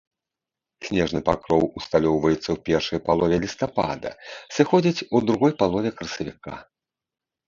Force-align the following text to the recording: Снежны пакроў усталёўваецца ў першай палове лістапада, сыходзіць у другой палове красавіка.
Снежны 0.85 1.19
пакроў 1.27 1.63
усталёўваецца 1.79 2.39
ў 2.51 2.57
першай 2.69 2.99
палове 3.09 3.37
лістапада, 3.43 4.09
сыходзіць 4.55 5.05
у 5.15 5.21
другой 5.29 5.53
палове 5.61 5.89
красавіка. 6.01 6.55